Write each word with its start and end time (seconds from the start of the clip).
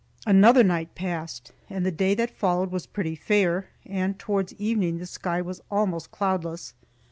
Another 0.25 0.63
night 0.63 0.95
passed, 0.95 1.51
and 1.69 1.85
the 1.85 1.91
day 1.91 2.15
that 2.15 2.31
followed 2.35 2.71
was 2.71 2.87
pretty 2.87 3.13
fair, 3.15 3.67
and 3.85 4.17
towards 4.17 4.51
evening 4.55 4.97
the 4.97 5.05
sky 5.05 5.43
was 5.43 5.61
almost 5.69 6.09
cloudless. 6.09 6.73